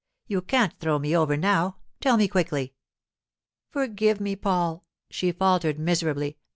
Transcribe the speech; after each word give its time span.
You 0.25 0.41
can't 0.41 0.73
throw 0.79 0.97
me 0.97 1.15
over 1.15 1.37
now. 1.37 1.77
Tell 1.99 2.17
me 2.17 2.27
quickly!' 2.27 2.73
'Forgive 3.69 4.19
me, 4.19 4.35
Paul,' 4.35 4.83
she 5.11 5.31
faltered 5.31 5.77
miserably. 5.77 6.37